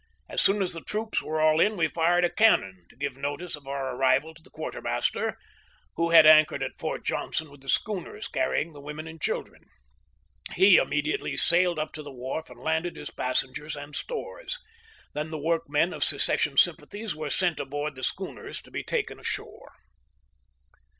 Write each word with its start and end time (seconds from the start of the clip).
As 0.27 0.41
soon 0.41 0.63
as 0.63 0.73
the 0.73 0.81
troops 0.81 1.21
were 1.21 1.39
all 1.39 1.59
in 1.59 1.77
we 1.77 1.87
fired 1.87 2.25
a 2.25 2.29
cannon, 2.31 2.85
to 2.89 2.95
give 2.95 3.17
notice 3.17 3.55
of 3.55 3.67
our 3.67 3.95
arrival 3.95 4.33
to 4.33 4.41
the 4.41 4.49
quartermaster, 4.49 5.37
who 5.95 6.09
had 6.09 6.25
anchored 6.25 6.63
at 6.63 6.79
Fort 6.79 7.05
Johnson 7.05 7.51
with 7.51 7.61
the 7.61 7.69
schooners 7.69 8.27
carrying 8.27 8.73
the 8.73 8.81
women 8.81 9.05
and 9.05 9.21
children. 9.21 9.63
He 10.55 10.77
immediately 10.77 11.37
sailed 11.37 11.77
up 11.77 11.91
to 11.91 12.01
the 12.01 12.11
wharf 12.11 12.49
and 12.49 12.59
landed 12.59 12.95
his 12.95 13.11
passengers 13.11 13.75
and 13.75 13.95
stores. 13.95 14.57
Then 15.13 15.29
the 15.29 15.37
workmen 15.37 15.93
of 15.93 16.03
secession 16.03 16.57
sym 16.57 16.77
pathies 16.77 17.13
were 17.13 17.29
sent 17.29 17.59
aboard 17.59 17.93
the 17.95 18.01
schooners 18.01 18.59
to 18.63 18.71
be 18.71 18.81
taken 18.83 19.19
ashore. 19.19 19.71